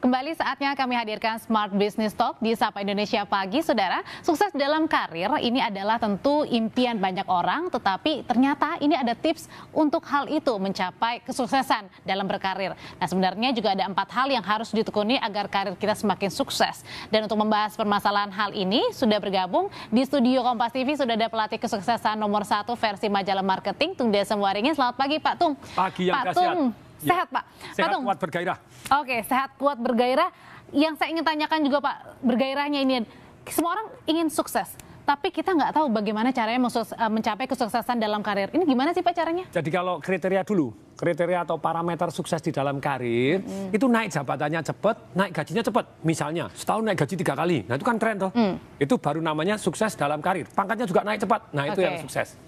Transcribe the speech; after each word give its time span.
Kembali 0.00 0.32
saatnya 0.32 0.72
kami 0.72 0.96
hadirkan 0.96 1.36
Smart 1.44 1.76
Business 1.76 2.16
Talk 2.16 2.40
di 2.40 2.56
Sapa 2.56 2.80
Indonesia 2.80 3.20
Pagi, 3.28 3.60
Saudara. 3.60 4.00
Sukses 4.24 4.48
dalam 4.56 4.88
karir 4.88 5.28
ini 5.44 5.60
adalah 5.60 6.00
tentu 6.00 6.40
impian 6.48 6.96
banyak 6.96 7.28
orang, 7.28 7.68
tetapi 7.68 8.24
ternyata 8.24 8.80
ini 8.80 8.96
ada 8.96 9.12
tips 9.12 9.44
untuk 9.76 10.00
hal 10.08 10.24
itu 10.32 10.56
mencapai 10.56 11.20
kesuksesan 11.20 11.84
dalam 12.00 12.24
berkarir. 12.24 12.72
Nah, 12.96 13.06
sebenarnya 13.12 13.52
juga 13.52 13.76
ada 13.76 13.84
empat 13.92 14.08
hal 14.16 14.32
yang 14.32 14.40
harus 14.40 14.72
ditekuni 14.72 15.20
agar 15.20 15.52
karir 15.52 15.76
kita 15.76 15.92
semakin 15.92 16.32
sukses. 16.32 16.80
Dan 17.12 17.28
untuk 17.28 17.36
membahas 17.36 17.76
permasalahan 17.76 18.32
hal 18.32 18.56
ini, 18.56 18.80
sudah 18.96 19.20
bergabung 19.20 19.68
di 19.92 20.00
studio 20.08 20.40
Kompas 20.40 20.72
TV 20.72 20.96
sudah 20.96 21.12
ada 21.12 21.28
pelatih 21.28 21.60
kesuksesan 21.60 22.16
nomor 22.16 22.48
satu 22.48 22.72
versi 22.72 23.12
majalah 23.12 23.44
marketing, 23.44 23.92
Tung 23.92 24.08
Desem 24.08 24.40
Waringin. 24.40 24.72
Selamat 24.72 24.96
pagi, 24.96 25.20
Pak 25.20 25.34
Tung. 25.36 25.60
Pagi 25.76 26.08
yang 26.08 26.24
Pak 26.24 26.32
Tung, 26.32 26.72
Ya. 27.00 27.16
sehat 27.16 27.28
Pak. 27.32 27.44
Sehat 27.72 27.88
Pak 27.88 27.94
Tung. 27.96 28.04
kuat 28.04 28.18
bergairah. 28.20 28.56
Oke, 29.00 29.16
sehat 29.24 29.50
kuat 29.56 29.78
bergairah. 29.80 30.28
Yang 30.70 30.94
saya 31.02 31.08
ingin 31.10 31.24
tanyakan 31.26 31.60
juga 31.66 31.78
Pak, 31.82 32.22
bergairahnya 32.22 32.80
ini 32.84 33.02
semua 33.50 33.74
orang 33.74 33.86
ingin 34.06 34.30
sukses, 34.30 34.70
tapi 35.02 35.34
kita 35.34 35.50
nggak 35.50 35.74
tahu 35.74 35.90
bagaimana 35.90 36.30
caranya 36.30 36.62
eh, 36.62 37.10
mencapai 37.10 37.50
kesuksesan 37.50 37.98
dalam 37.98 38.22
karir. 38.22 38.54
Ini 38.54 38.62
gimana 38.62 38.94
sih 38.94 39.02
Pak 39.02 39.10
caranya? 39.10 39.44
Jadi 39.50 39.66
kalau 39.66 39.98
kriteria 39.98 40.46
dulu, 40.46 40.70
kriteria 40.94 41.42
atau 41.42 41.58
parameter 41.58 42.14
sukses 42.14 42.38
di 42.38 42.54
dalam 42.54 42.78
karir, 42.78 43.42
itu 43.74 43.86
naik 43.90 44.14
jabatannya 44.14 44.62
cepat, 44.62 44.96
naik 45.18 45.32
gajinya 45.34 45.62
cepat. 45.66 45.84
Misalnya, 46.06 46.46
setahun 46.54 46.86
naik 46.86 46.98
gaji 47.02 47.14
tiga 47.18 47.34
kali. 47.34 47.66
Nah 47.66 47.74
itu 47.74 47.82
kan 47.82 47.96
tren 47.98 48.14
toh. 48.22 48.30
Itu 48.78 48.94
baru 49.02 49.18
namanya 49.18 49.58
sukses 49.58 49.98
dalam 49.98 50.22
karir. 50.22 50.46
Pangkatnya 50.54 50.86
juga 50.86 51.02
naik 51.02 51.26
cepat. 51.26 51.40
Nah 51.50 51.64
itu 51.66 51.80
Oke. 51.82 51.86
yang 51.90 51.98
sukses. 51.98 52.38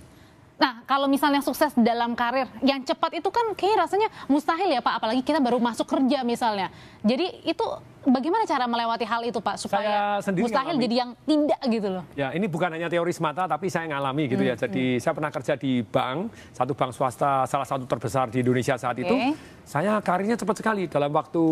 Nah, 0.62 0.86
kalau 0.86 1.10
misalnya 1.10 1.42
sukses 1.42 1.74
dalam 1.74 2.14
karir, 2.14 2.46
yang 2.62 2.78
cepat 2.86 3.18
itu 3.18 3.26
kan 3.34 3.50
kayak 3.58 3.82
rasanya 3.82 4.06
mustahil 4.30 4.70
ya 4.70 4.78
Pak, 4.78 5.02
apalagi 5.02 5.26
kita 5.26 5.42
baru 5.42 5.58
masuk 5.58 5.90
kerja 5.90 6.22
misalnya. 6.22 6.70
Jadi 7.02 7.42
itu 7.42 7.66
bagaimana 8.06 8.42
cara 8.44 8.64
melewati 8.66 9.04
hal 9.06 9.22
itu 9.22 9.38
Pak 9.38 9.56
supaya 9.60 10.18
mustahil 10.22 10.74
ngalami. 10.74 10.84
jadi 10.84 10.94
yang 10.94 11.10
tidak 11.22 11.60
gitu 11.70 11.88
loh. 11.88 12.04
Ya, 12.18 12.28
ini 12.34 12.46
bukan 12.50 12.70
hanya 12.74 12.88
teori 12.90 13.12
semata, 13.14 13.46
tapi 13.46 13.70
saya 13.70 13.86
ngalami 13.90 14.26
gitu 14.30 14.42
ya. 14.42 14.54
Jadi 14.58 14.98
saya 14.98 15.12
pernah 15.14 15.30
kerja 15.30 15.54
di 15.54 15.82
bank, 15.86 16.32
satu 16.54 16.72
bank 16.74 16.90
swasta, 16.94 17.46
salah 17.46 17.66
satu 17.66 17.84
terbesar 17.86 18.30
di 18.30 18.42
Indonesia 18.42 18.74
saat 18.74 18.98
itu. 18.98 19.14
Oke. 19.14 19.34
Saya 19.62 20.02
karirnya 20.02 20.34
cepat 20.34 20.58
sekali. 20.58 20.90
Dalam 20.90 21.14
waktu 21.14 21.42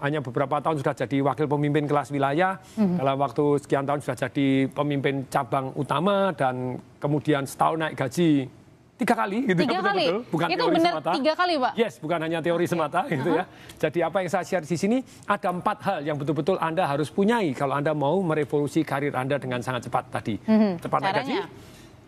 hanya 0.00 0.24
beberapa 0.24 0.58
tahun 0.64 0.80
sudah 0.80 0.94
jadi 0.96 1.20
wakil 1.20 1.46
pemimpin 1.46 1.84
kelas 1.84 2.08
wilayah. 2.08 2.56
Dalam 2.76 3.16
waktu 3.20 3.60
sekian 3.60 3.84
tahun 3.84 4.00
sudah 4.00 4.16
jadi 4.28 4.72
pemimpin 4.72 5.28
cabang 5.28 5.76
utama 5.76 6.32
dan 6.32 6.80
kemudian 6.96 7.44
setahun 7.44 7.76
naik 7.76 7.98
gaji 7.98 8.61
tiga 8.92 9.14
kali 9.16 9.38
gitu 9.48 9.60
Tiga 9.64 9.72
ya, 9.72 9.82
kali? 9.82 10.06
betul-betul. 10.06 10.30
Bukan 10.30 10.46
Itu 10.46 10.56
teori 10.60 10.74
benar 10.76 10.92
semata. 10.94 11.10
tiga 11.16 11.32
kali, 11.34 11.54
Pak? 11.58 11.72
Yes, 11.74 11.94
bukan 11.98 12.18
hanya 12.22 12.38
teori 12.38 12.66
semata 12.68 13.00
gitu 13.08 13.30
ya. 13.34 13.44
Jadi 13.80 13.98
apa 13.98 14.16
yang 14.20 14.30
saya 14.30 14.44
share 14.44 14.62
di 14.62 14.76
sini 14.78 14.98
ada 15.26 15.48
empat 15.50 15.76
hal 15.82 15.98
yang 16.04 16.16
betul-betul 16.16 16.56
Anda 16.56 16.84
harus 16.86 17.08
punyai 17.08 17.50
kalau 17.52 17.74
Anda 17.74 17.90
mau 17.92 18.20
merevolusi 18.22 18.84
karir 18.84 19.10
Anda 19.12 19.40
dengan 19.40 19.58
sangat 19.58 19.88
cepat 19.88 20.04
tadi. 20.12 20.38
Cepat 20.78 21.00
naik 21.02 21.14
gaji, 21.18 21.34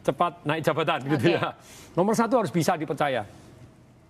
cepat 0.04 0.32
naik 0.44 0.60
jabatan 0.62 0.98
gitu 1.08 1.26
Oke. 1.26 1.34
ya. 1.34 1.48
Nomor 1.96 2.14
satu 2.14 2.34
harus 2.38 2.52
bisa 2.52 2.76
dipercaya. 2.76 3.24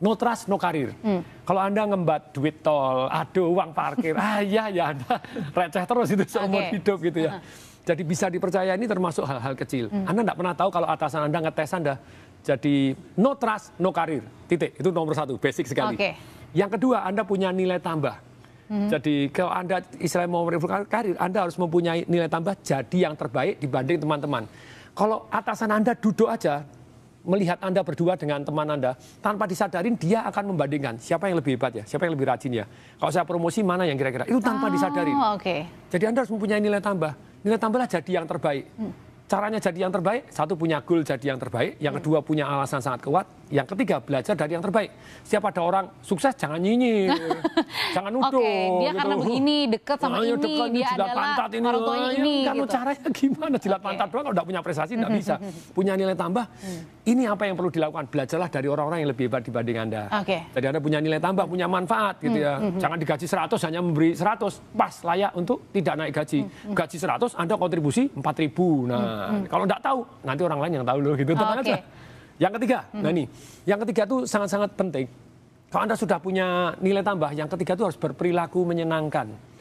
No 0.02 0.12
trust, 0.18 0.50
no 0.50 0.58
karir. 0.58 0.92
Hmm. 1.00 1.22
Kalau 1.46 1.62
Anda 1.62 1.88
ngembat 1.88 2.34
duit 2.34 2.60
tol, 2.60 3.08
aduh 3.08 3.48
uang 3.48 3.72
parkir, 3.72 4.12
ah 4.18 4.42
ya 4.42 4.68
ya 4.68 4.92
Anda 4.92 5.16
receh 5.56 5.84
terus 5.86 6.08
itu 6.12 6.24
seumur 6.28 6.60
Oke. 6.60 6.76
hidup 6.76 6.98
gitu 7.00 7.18
ya. 7.24 7.40
Jadi 7.84 8.00
bisa 8.00 8.26
dipercaya 8.28 8.72
ini 8.74 8.84
termasuk 8.84 9.24
hal-hal 9.24 9.52
kecil. 9.54 9.88
Hmm. 9.88 10.04
Anda 10.04 10.20
tidak 10.26 10.36
pernah 10.36 10.54
tahu 10.56 10.68
kalau 10.68 10.88
atasan 10.88 11.28
Anda 11.28 11.38
ngetes 11.40 11.72
Anda. 11.72 11.94
Jadi 12.44 12.92
no 13.16 13.32
trust, 13.40 13.72
no 13.80 13.88
karir. 13.88 14.20
Titik. 14.44 14.76
Itu 14.76 14.92
nomor 14.92 15.16
satu, 15.16 15.40
basic 15.40 15.64
sekali. 15.64 15.96
Oke. 15.96 16.12
Yang 16.52 16.76
kedua, 16.78 17.08
Anda 17.08 17.24
punya 17.24 17.48
nilai 17.50 17.80
tambah. 17.80 18.20
Hmm. 18.68 18.88
Jadi 18.88 19.32
kalau 19.32 19.52
Anda 19.52 19.80
istilahnya 19.96 20.30
mau 20.30 20.44
merevolusi 20.44 20.84
karir, 20.88 21.16
Anda 21.16 21.48
harus 21.48 21.56
mempunyai 21.56 22.04
nilai 22.04 22.28
tambah 22.28 22.52
jadi 22.60 23.10
yang 23.10 23.16
terbaik 23.16 23.60
dibanding 23.60 23.98
teman-teman. 24.00 24.44
Kalau 24.94 25.26
atasan 25.32 25.72
Anda 25.72 25.96
duduk 25.96 26.30
aja, 26.30 26.62
melihat 27.24 27.58
Anda 27.64 27.80
berdua 27.80 28.14
dengan 28.14 28.44
teman 28.44 28.68
Anda, 28.68 28.94
tanpa 29.24 29.48
disadarin 29.48 29.96
dia 29.96 30.22
akan 30.28 30.54
membandingkan 30.54 31.00
siapa 31.00 31.26
yang 31.28 31.40
lebih 31.40 31.56
hebat 31.56 31.72
ya, 31.72 31.84
siapa 31.88 32.04
yang 32.04 32.14
lebih 32.14 32.28
rajin 32.28 32.52
ya. 32.52 32.64
Kalau 33.00 33.10
saya 33.10 33.24
promosi 33.24 33.64
mana 33.64 33.88
yang 33.88 33.96
kira-kira, 33.96 34.28
itu 34.28 34.38
tanpa 34.38 34.68
disadarin. 34.68 35.16
Oh, 35.16 35.34
Oke. 35.36 35.64
Jadi 35.88 36.04
Anda 36.04 36.24
harus 36.24 36.32
mempunyai 36.32 36.60
nilai 36.60 36.80
tambah. 36.84 37.12
Nilai 37.44 37.58
tambahlah 37.60 37.88
jadi 37.88 38.10
yang 38.20 38.24
terbaik. 38.28 38.64
Caranya 39.24 39.56
jadi 39.56 39.88
yang 39.88 39.92
terbaik, 39.92 40.28
satu 40.28 40.52
punya 40.52 40.84
goal 40.84 41.00
jadi 41.00 41.32
yang 41.32 41.40
terbaik, 41.40 41.80
yang 41.80 41.96
kedua 41.96 42.20
punya 42.20 42.44
alasan 42.44 42.84
sangat 42.84 43.08
kuat, 43.08 43.24
yang 43.48 43.64
ketiga 43.64 43.96
belajar 43.96 44.36
dari 44.36 44.52
yang 44.52 44.60
terbaik. 44.60 44.92
Setiap 45.24 45.48
ada 45.48 45.64
orang 45.64 45.84
sukses 46.04 46.36
jangan 46.36 46.60
nyinyir, 46.60 47.08
jangan 47.96 48.12
nuduh. 48.12 48.36
Oke, 48.36 48.44
dia 48.84 48.92
gitu. 48.92 48.98
karena 49.00 49.14
begini, 49.16 49.56
deket 49.72 49.96
sama 49.96 50.20
Ayo 50.20 50.36
ini, 50.36 50.44
dekat, 50.44 50.68
dia 50.76 50.86
adalah 50.92 51.14
pantat 51.16 51.50
ini. 51.56 51.64
orang 51.64 51.82
tuanya 51.88 52.08
ini, 52.20 52.34
Kalau 52.44 52.64
gitu. 52.68 52.74
caranya 52.76 53.08
gimana? 53.16 53.56
Jilat 53.56 53.80
Oke. 53.80 53.86
pantat 53.88 54.08
doang 54.12 54.24
kalau 54.28 54.34
nggak 54.36 54.46
punya 54.52 54.60
prestasi 54.60 54.92
nggak 55.00 55.12
bisa. 55.24 55.34
Punya 55.72 55.92
nilai 55.96 56.12
tambah, 56.12 56.44
ini 57.08 57.22
apa 57.24 57.42
yang 57.48 57.54
perlu 57.56 57.70
dilakukan? 57.72 58.04
Belajarlah 58.12 58.48
dari 58.52 58.68
orang-orang 58.68 58.98
yang 59.00 59.10
lebih 59.16 59.24
hebat 59.32 59.40
dibanding 59.40 59.76
Anda. 59.88 60.02
Oke. 60.20 60.52
Jadi 60.52 60.66
Anda 60.68 60.80
punya 60.84 61.00
nilai 61.00 61.16
tambah, 61.16 61.48
punya 61.48 61.64
manfaat 61.64 62.20
gitu 62.20 62.44
ya. 62.44 62.60
Jangan 62.76 63.00
digaji 63.00 63.24
100 63.24 63.56
hanya 63.72 63.80
memberi 63.80 64.12
100, 64.12 64.76
pas 64.76 64.92
layak 65.00 65.32
untuk 65.32 65.64
tidak 65.72 65.94
naik 65.96 66.12
gaji. 66.12 66.44
Gaji 66.76 66.96
100 67.00 67.40
Anda 67.40 67.56
kontribusi 67.56 68.12
4000. 68.12 68.84
Nah, 68.84 69.13
kalau 69.48 69.64
nggak 69.66 69.82
tahu 69.82 69.98
nanti 70.22 70.42
orang 70.44 70.60
lain 70.62 70.72
yang 70.80 70.86
tahu 70.86 70.98
loh 71.00 71.14
gitu. 71.14 71.32
Tenang 71.34 71.60
Oke. 71.60 71.72
aja. 71.72 71.76
Yang 72.34 72.52
ketiga, 72.58 72.78
nah 72.98 73.10
ini, 73.14 73.24
yang 73.62 73.78
ketiga 73.86 74.02
itu 74.10 74.26
sangat-sangat 74.26 74.74
penting. 74.74 75.06
Kalau 75.70 75.82
Anda 75.86 75.94
sudah 75.94 76.18
punya 76.18 76.74
nilai 76.82 77.02
tambah, 77.06 77.30
yang 77.30 77.46
ketiga 77.46 77.78
itu 77.78 77.86
harus 77.86 77.98
berperilaku 77.98 78.58
menyenangkan. 78.66 79.53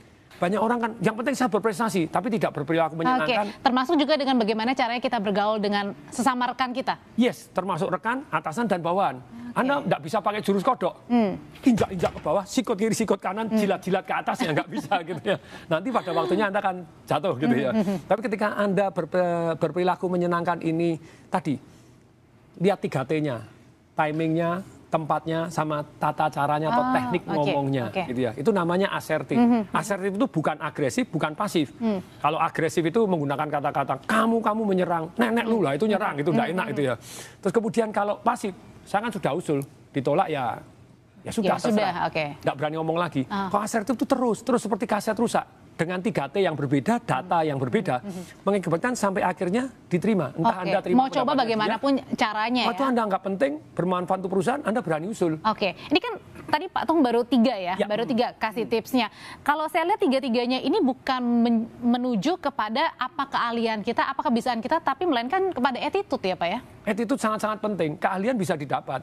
Banyak 0.43 0.59
orang 0.59 0.79
kan, 0.83 0.91
yang 0.99 1.15
penting 1.15 1.39
saya 1.39 1.47
berprestasi, 1.47 2.11
tapi 2.11 2.27
tidak 2.27 2.51
berperilaku 2.51 2.99
menyenangkan. 2.99 3.63
termasuk 3.63 3.95
juga 3.95 4.19
dengan 4.19 4.35
bagaimana 4.35 4.75
caranya 4.75 4.99
kita 4.99 5.23
bergaul 5.23 5.55
dengan 5.55 5.95
sesama 6.11 6.51
rekan 6.51 6.75
kita. 6.75 6.99
Yes, 7.15 7.47
termasuk 7.55 7.87
rekan, 7.87 8.27
atasan, 8.27 8.67
dan 8.67 8.83
bawahan. 8.83 9.23
Anda 9.55 9.79
nggak 9.79 10.01
bisa 10.03 10.19
pakai 10.19 10.43
jurus 10.43 10.59
kodok. 10.59 11.07
Hmm. 11.07 11.39
Injak-injak 11.63 12.11
ke 12.11 12.19
bawah, 12.19 12.43
sikut 12.43 12.75
kiri, 12.75 12.91
sikut 12.91 13.23
kanan, 13.23 13.47
jilat-jilat 13.55 14.03
ke 14.03 14.13
atas 14.19 14.43
ya 14.43 14.51
nggak 14.51 14.67
bisa 14.67 14.93
gitu 15.07 15.21
ya. 15.23 15.37
Nanti 15.71 15.87
pada 15.95 16.11
waktunya 16.11 16.45
Anda 16.51 16.59
akan 16.59 16.75
jatuh 17.07 17.33
gitu 17.39 17.55
ya. 17.55 17.71
Hmm, 17.71 18.03
Tapi 18.03 18.19
ketika 18.27 18.59
Anda 18.59 18.91
ber- 18.91 19.55
berperilaku 19.55 20.11
menyenangkan 20.11 20.59
ini 20.59 20.99
tadi, 21.31 21.55
lihat 22.59 22.83
3T-nya. 22.83 23.47
Timingnya, 23.93 24.65
tempatnya, 24.93 25.49
sama 25.49 25.81
tata 25.97 26.29
caranya 26.29 26.69
atau 26.69 26.83
Ah, 26.85 26.93
teknik 26.93 27.21
oke, 27.25 27.33
ngomongnya. 27.33 27.83
oke. 27.89 28.03
Gitu 28.13 28.21
ya. 28.21 28.31
Itu 28.37 28.53
namanya 28.53 28.93
asertif. 28.93 29.33
Asertif 29.73 30.13
itu 30.13 30.27
bukan 30.29 30.61
agresif, 30.61 31.09
bukan 31.09 31.33
pasif. 31.33 31.73
Kalau 32.21 32.37
agresif 32.37 32.85
itu 32.85 33.09
menggunakan 33.09 33.49
kata-kata 33.49 34.05
kamu 34.05 34.37
kamu 34.37 34.61
menyerang, 34.61 35.03
nenek 35.17 35.45
lu 35.49 35.65
lah 35.65 35.73
itu 35.73 35.89
nyerang 35.89 36.21
itu 36.21 36.29
nggak 36.29 36.49
enak 36.53 36.67
itu 36.77 36.81
ya. 36.85 36.95
Terus 37.41 37.53
kemudian 37.53 37.89
kalau 37.89 38.21
pasif, 38.21 38.53
saya 38.85 39.01
kan 39.01 39.11
sudah 39.11 39.31
usul, 39.33 39.59
ditolak 39.89 40.29
ya 40.29 40.61
ya 41.23 41.31
sudah. 41.31 41.55
Ya 41.55 41.57
sudah, 41.57 41.93
oke. 42.11 42.25
Nggak 42.43 42.55
berani 42.59 42.75
ngomong 42.77 42.97
lagi. 42.99 43.23
Ah. 43.31 43.47
Kalau 43.47 43.63
asertif 43.63 43.95
itu 43.95 44.05
terus, 44.05 44.37
terus 44.43 44.61
seperti 44.61 44.85
kaset 44.85 45.15
rusak. 45.15 45.45
Dengan 45.73 45.97
3T 45.97 46.38
yang 46.38 46.53
berbeda, 46.53 47.01
data 47.01 47.41
yang 47.41 47.57
berbeda, 47.57 48.06
mengakibatkan 48.41 48.94
sampai 48.94 49.25
akhirnya 49.25 49.73
diterima. 49.89 50.29
Entah 50.31 50.53
Oke, 50.53 50.63
Anda 50.69 50.79
terima 50.85 50.97
mau 51.00 51.09
coba 51.09 51.31
bagaimanapun 51.34 51.91
dia, 51.97 52.06
caranya 52.13 52.63
kalau 52.63 52.73
ya. 52.73 52.78
itu 52.78 52.85
Anda 52.85 53.01
nggak 53.09 53.23
penting, 53.23 53.51
bermanfaat 53.73 54.17
untuk 54.22 54.31
perusahaan, 54.31 54.62
Anda 54.62 54.79
berani 54.79 55.09
usul. 55.09 55.41
Oke, 55.41 55.73
ini 55.89 55.97
kan 55.97 56.13
tadi 56.45 56.69
Pak 56.69 56.83
Tung 56.85 57.01
baru 57.01 57.25
tiga 57.25 57.57
ya, 57.57 57.73
Ya. 57.73 57.89
baru 57.89 58.06
tiga 58.06 58.31
kasih 58.33 58.69
tipsnya. 58.69 59.09
Kalau 59.41 59.66
saya 59.66 59.89
lihat 59.89 59.97
tiga-tiganya 59.97 60.62
ini 60.62 60.78
bukan 60.78 61.22
men- 61.41 61.69
menuju 61.81 62.38
kepada 62.38 62.94
apa 62.94 63.25
keahlian 63.28 63.81
kita, 63.81 64.06
apa 64.06 64.22
kebisaan 64.22 64.62
kita, 64.62 64.78
tapi 64.78 65.03
melainkan 65.03 65.50
kepada 65.50 65.81
attitude 65.81 66.22
ya 66.23 66.35
Pak 66.35 66.47
ya. 66.47 66.59
Attitude 66.85 67.17
sangat-sangat 67.17 67.57
penting. 67.59 67.97
Keahlian 67.97 68.38
bisa 68.38 68.53
didapat. 68.53 69.01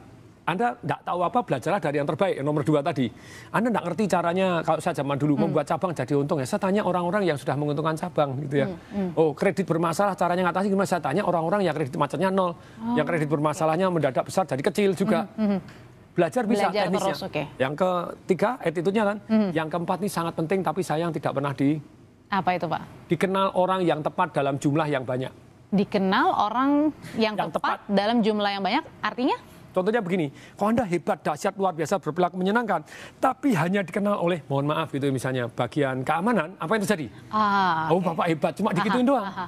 Anda 0.51 0.75
tidak 0.75 0.99
tahu 1.07 1.19
apa, 1.23 1.39
belajarlah 1.47 1.79
dari 1.79 1.95
yang 2.03 2.07
terbaik. 2.11 2.35
Yang 2.35 2.45
nomor 2.45 2.63
dua 2.67 2.79
tadi. 2.83 3.07
Anda 3.55 3.67
tidak 3.71 3.83
ngerti 3.87 4.03
caranya, 4.11 4.47
kalau 4.67 4.79
saya 4.83 4.93
zaman 4.99 5.15
dulu 5.15 5.33
membuat 5.47 5.65
cabang 5.71 5.95
jadi 5.95 6.13
untung 6.19 6.43
ya. 6.43 6.47
Saya 6.47 6.59
tanya 6.59 6.83
orang-orang 6.83 7.23
yang 7.23 7.39
sudah 7.39 7.55
menguntungkan 7.55 7.95
cabang 7.95 8.35
gitu 8.43 8.55
ya. 8.61 8.67
Oh 9.15 9.31
kredit 9.31 9.63
bermasalah, 9.63 10.13
caranya 10.19 10.51
ngatasi 10.51 10.67
gimana? 10.67 10.89
Saya 10.91 10.99
tanya 10.99 11.23
orang-orang 11.23 11.63
yang 11.63 11.71
kredit 11.71 11.95
macetnya 11.95 12.27
nol. 12.27 12.51
Yang 12.99 13.05
kredit 13.07 13.27
bermasalahnya 13.31 13.87
mendadak 13.87 14.27
besar 14.27 14.43
jadi 14.43 14.59
kecil 14.59 14.91
juga. 14.91 15.31
Belajar 16.11 16.43
bisa 16.43 16.67
Belajar 16.67 16.91
teknisnya. 16.91 17.15
terus, 17.15 17.23
oke. 17.23 17.43
Yang 17.55 17.73
ketiga, 17.79 18.49
attitude-nya 18.59 19.03
kan. 19.07 19.17
Yang 19.55 19.67
keempat 19.71 19.97
ini 20.03 20.09
sangat 20.11 20.33
penting, 20.35 20.59
tapi 20.59 20.83
sayang 20.83 21.15
tidak 21.15 21.31
pernah 21.31 21.55
di, 21.55 21.79
Apa 22.27 22.59
itu 22.59 22.67
Pak? 22.67 23.07
dikenal 23.07 23.55
orang 23.55 23.79
yang 23.87 24.03
tepat 24.03 24.35
dalam 24.35 24.59
jumlah 24.59 24.87
yang 24.91 25.07
banyak. 25.07 25.31
Dikenal 25.71 26.27
orang 26.35 26.91
yang, 27.15 27.39
Yang 27.39 27.55
tepat, 27.55 27.79
dalam 27.87 28.19
jumlah 28.19 28.51
yang 28.51 28.59
banyak, 28.59 28.83
artinya? 28.99 29.39
Contohnya 29.71 30.03
begini, 30.03 30.27
kalau 30.59 30.75
Anda 30.75 30.83
hebat, 30.83 31.23
dahsyat, 31.23 31.55
luar 31.55 31.71
biasa, 31.71 31.97
berperilaku 32.03 32.35
menyenangkan, 32.35 32.83
tapi 33.23 33.55
hanya 33.55 33.81
dikenal 33.81 34.19
oleh, 34.19 34.43
mohon 34.51 34.67
maaf 34.67 34.91
gitu 34.91 35.07
misalnya, 35.09 35.47
bagian 35.47 36.03
keamanan, 36.03 36.53
apa 36.59 36.71
yang 36.75 36.81
terjadi? 36.83 37.07
Ah, 37.31 37.87
oh. 37.87 38.03
Bapak 38.03 38.27
hebat, 38.27 38.53
cuma 38.55 38.75
digituin 38.75 39.07
doang. 39.07 39.23
aha. 39.23 39.47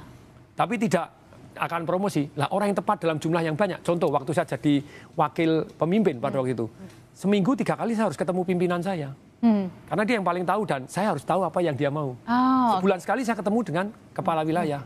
Tapi 0.54 0.74
tidak 0.80 1.06
akan 1.54 1.86
promosi. 1.86 2.26
Lah 2.34 2.48
orang 2.50 2.72
yang 2.74 2.78
tepat 2.80 2.96
dalam 3.04 3.16
jumlah 3.20 3.42
yang 3.44 3.54
banyak. 3.54 3.78
Contoh, 3.84 4.10
waktu 4.10 4.30
saya 4.34 4.46
jadi 4.58 4.82
wakil 5.14 5.66
pemimpin 5.78 6.18
pada 6.18 6.40
waktu 6.40 6.56
itu. 6.56 6.66
Seminggu 7.14 7.54
tiga 7.54 7.78
kali 7.78 7.94
saya 7.94 8.10
harus 8.10 8.18
ketemu 8.18 8.42
pimpinan 8.42 8.82
saya. 8.82 9.14
Karena 9.86 10.02
dia 10.08 10.16
yang 10.16 10.24
paling 10.24 10.42
tahu 10.48 10.64
dan 10.64 10.88
saya 10.88 11.12
harus 11.12 11.20
tahu 11.20 11.44
apa 11.44 11.60
yang 11.60 11.76
dia 11.76 11.92
mau. 11.92 12.16
Oh, 12.16 12.80
Sebulan 12.80 12.96
sekali 12.96 13.28
saya 13.28 13.36
ketemu 13.36 13.60
dengan 13.60 13.86
kepala 14.16 14.40
wilayah. 14.40 14.80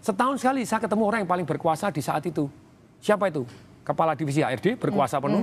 Setahun 0.00 0.40
sekali 0.40 0.64
saya 0.64 0.80
ketemu 0.80 1.02
orang 1.06 1.18
yang 1.22 1.30
paling 1.30 1.46
berkuasa 1.46 1.92
di 1.92 2.00
saat 2.00 2.24
itu. 2.24 2.48
Siapa 3.04 3.28
itu? 3.28 3.44
Kepala 3.82 4.14
divisi 4.14 4.38
HRD 4.38 4.78
berkuasa 4.78 5.18
penuh. 5.18 5.42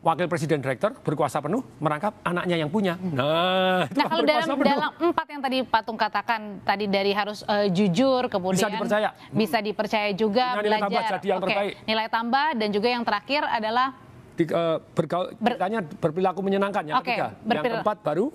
Wakil 0.00 0.32
Presiden 0.32 0.64
Direktur 0.64 0.96
berkuasa 0.96 1.44
penuh 1.44 1.60
merangkap 1.76 2.16
anaknya 2.24 2.56
yang 2.56 2.72
punya. 2.72 2.96
Nah, 2.96 3.84
itu 3.84 4.00
Nah 4.00 4.06
kalau 4.08 4.24
dalam 4.24 4.56
penuh. 4.56 4.64
dalam 4.72 4.90
empat 5.12 5.26
yang 5.28 5.40
tadi 5.44 5.58
Patung 5.60 5.98
katakan 6.00 6.40
tadi 6.64 6.88
dari 6.88 7.12
harus 7.12 7.44
eh, 7.44 7.68
jujur 7.68 8.32
kemudian 8.32 8.64
Bisa 8.64 8.72
dipercaya. 8.72 9.08
bisa 9.28 9.58
dipercaya 9.60 10.08
juga 10.16 10.56
Punya 10.56 10.64
nilai 10.64 10.80
belajar 10.80 10.88
tambah, 10.88 11.04
jadi 11.12 11.26
yang 11.28 11.38
Oke, 11.38 11.46
terbaik. 11.52 11.72
nilai 11.84 12.06
tambah 12.08 12.46
dan 12.56 12.68
juga 12.72 12.88
yang 12.88 13.04
terakhir 13.04 13.42
adalah 13.44 13.86
di, 14.32 14.44
eh, 14.48 14.76
bergaul, 14.96 15.26
Ber- 15.36 15.58
berperilaku 16.00 16.40
menyenangkan 16.40 16.82
yang 16.82 16.96
Oke, 16.96 17.12
ketiga. 17.12 17.36
Yang 17.44 17.64
keempat 17.76 17.98
baru 18.00 18.26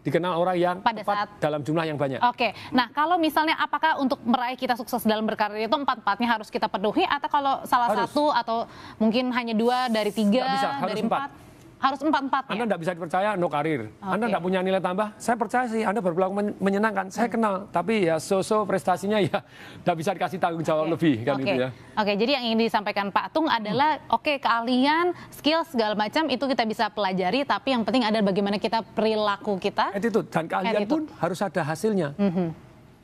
dikenal 0.00 0.32
orang 0.32 0.56
yang 0.56 0.76
Pada 0.78 1.02
tepat 1.02 1.16
saat- 1.26 1.38
dalam 1.38 1.60
jumlah 1.60 1.84
yang 1.84 1.94
banyak. 1.94 2.20
Oke, 2.22 2.54
nah 2.70 2.86
kalau 2.88 3.16
misalnya 3.16 3.54
apakah 3.54 3.98
untuk 3.98 4.22
meraih 4.22 4.54
kita 4.54 4.74
sukses 4.74 5.02
dalam 5.02 5.22
berkarir 5.22 5.58
itu 5.60 5.74
empat-empatnya 5.74 6.28
harus 6.30 6.48
kita 6.48 6.66
penuhi 6.66 7.02
atau 7.02 7.28
kalau 7.28 7.54
salah 7.64 7.90
Harus. 7.90 8.08
satu 8.08 8.30
atau 8.30 8.58
mungkin 8.96 9.28
hanya 9.30 9.52
dua 9.52 9.88
dari 9.88 10.10
tiga 10.10 10.46
bisa, 10.46 10.68
harus 10.78 10.90
dari 10.92 11.02
empat. 11.02 11.20
empat 11.20 11.30
harus 11.78 12.00
empat-empatnya? 12.00 12.52
Anda 12.52 12.64
tidak 12.66 12.80
bisa 12.80 12.92
dipercaya, 12.92 13.30
no 13.34 13.46
karir. 13.46 13.80
Anda 13.98 14.26
Oke. 14.26 14.30
tidak 14.30 14.42
punya 14.42 14.60
nilai 14.60 14.78
tambah. 14.78 15.08
Saya 15.16 15.36
percaya 15.38 15.64
sih 15.66 15.82
Anda 15.82 15.98
berperilaku 15.98 16.32
men- 16.34 16.56
menyenangkan. 16.58 17.06
Saya 17.08 17.26
kenal, 17.26 17.70
tapi 17.70 18.06
ya 18.06 18.18
so-so 18.18 18.62
prestasinya 18.62 19.16
ya 19.16 19.40
tidak 19.82 19.96
bisa 19.96 20.10
dikasih 20.12 20.38
tanggung 20.38 20.62
jawab 20.62 20.86
Oke. 20.86 20.92
lebih 20.98 21.14
kan 21.22 21.34
Oke. 21.38 21.42
gitu 21.44 21.54
ya. 21.62 21.68
Oke, 21.94 22.12
jadi 22.14 22.30
yang 22.38 22.44
ingin 22.50 22.58
disampaikan 22.66 23.06
Pak 23.08 23.30
Tung 23.30 23.46
adalah 23.46 23.98
oke 24.06 24.38
keahlian, 24.38 25.10
skill 25.30 25.62
segala 25.64 25.94
macam 25.94 26.26
itu 26.26 26.44
kita 26.44 26.62
bisa 26.62 26.90
pelajari, 26.90 27.42
tapi 27.42 27.72
yang 27.72 27.82
penting 27.82 28.02
adalah 28.02 28.26
bagaimana 28.26 28.58
kita 28.58 28.82
perilaku 28.82 29.58
kita. 29.58 29.94
Attitude 29.94 30.28
dan 30.28 30.44
keahlian 30.46 30.82
Attitude. 30.82 31.06
pun 31.08 31.18
harus 31.18 31.38
ada 31.40 31.62
hasilnya. 31.62 32.12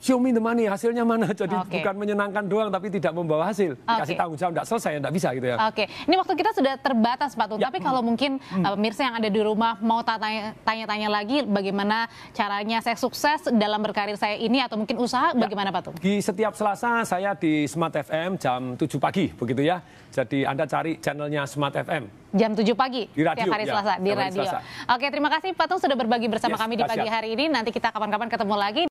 Show 0.04 0.20
me 0.20 0.36
the 0.36 0.42
money, 0.42 0.68
hasilnya 0.68 1.00
mana? 1.00 1.32
Jadi 1.40 1.56
Oke. 1.56 1.80
bukan 1.80 1.94
menyenangkan 1.96 2.44
doang, 2.44 2.68
tapi 2.68 2.92
tidak 2.92 3.16
membawa 3.16 3.48
hasil. 3.48 3.72
Dikasih 3.72 4.12
Oke. 4.12 4.20
tanggung 4.20 4.36
jawab, 4.36 4.52
tidak 4.52 4.66
selesai, 4.68 4.90
tidak 5.00 5.12
bisa 5.16 5.28
gitu 5.32 5.46
ya. 5.48 5.56
Oke, 5.64 5.84
ini 5.88 6.14
waktu 6.14 6.34
kita 6.36 6.50
sudah 6.52 6.76
terbatas 6.76 7.32
Pak 7.32 7.46
Tung. 7.48 7.56
Ya. 7.56 7.72
Tapi 7.72 7.80
kalau 7.80 8.04
mungkin 8.04 8.36
uh, 8.36 8.76
pemirsa 8.76 9.00
yang 9.02 9.16
ada 9.16 9.24
di 9.26 9.40
rumah 9.40 9.80
mau 9.80 10.04
tanya- 10.04 10.52
tanya-tanya 10.60 11.08
lagi 11.08 11.40
bagaimana 11.42 12.04
caranya 12.30 12.84
saya 12.84 13.00
sukses 13.00 13.48
dalam 13.48 13.80
berkarir 13.80 14.20
saya 14.20 14.36
ini 14.36 14.60
atau 14.60 14.76
mungkin 14.76 15.00
usaha, 15.00 15.32
Ya. 15.32 15.40
bagaimana 15.40 15.72
Pak 15.72 15.80
Tung? 15.82 15.94
Di 15.96 16.20
setiap 16.20 16.52
Selasa 16.52 17.00
saya 17.08 17.32
di 17.32 17.64
Smart 17.64 17.96
FM 17.96 18.36
jam 18.36 18.76
7 18.76 19.00
pagi, 19.00 19.32
begitu 19.32 19.64
ya. 19.64 19.80
Jadi 20.12 20.44
Anda 20.44 20.68
cari 20.68 21.00
channelnya 21.00 21.48
Smart 21.48 21.74
FM. 21.74 22.06
Jam 22.34 22.50
7 22.50 22.66
pagi 22.74 23.06
Di 23.08 23.22
radio, 23.22 23.46
setiap 23.46 23.54
hari 23.54 23.62
ya, 23.62 23.70
Selasa 23.70 23.92
di 23.96 24.10
radio. 24.10 24.42
Selasa. 24.42 24.58
Oke, 24.90 25.06
terima 25.06 25.30
kasih 25.30 25.54
Pak 25.54 25.66
Tung 25.66 25.78
sudah 25.78 25.94
berbagi 25.94 26.26
bersama 26.26 26.54
Yes, 26.54 26.62
kami 26.62 26.74
di 26.74 26.82
pagi 26.82 26.98
dahsyat. 27.02 27.14
hari 27.14 27.28
ini. 27.32 27.44
Nanti 27.46 27.70
kita 27.70 27.88
kapan-kapan 27.88 28.26
ketemu 28.26 28.54
lagi. 28.54 28.82